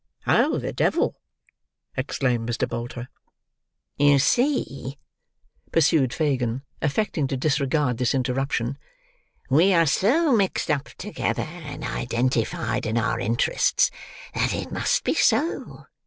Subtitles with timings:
[0.25, 1.21] "Oh, the devil!"
[1.95, 2.67] exclaimed Mr.
[2.67, 3.07] Bolter.
[3.97, 4.97] "You see,"
[5.71, 8.79] pursued Fagin, affecting to disregard this interruption,
[9.51, 13.91] "we are so mixed up together, and identified in our interests,
[14.33, 15.85] that it must be so.